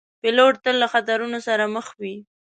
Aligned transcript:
پیلوټ 0.21 0.53
تل 0.63 0.75
له 0.83 0.87
خطرونو 0.93 1.37
سره 1.47 1.63
مخ 1.75 1.87
وي. 2.01 2.15